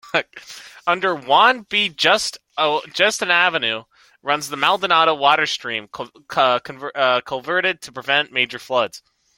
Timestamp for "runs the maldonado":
4.23-5.13